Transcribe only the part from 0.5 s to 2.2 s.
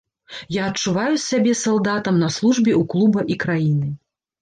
Я адчуваю сябе салдатам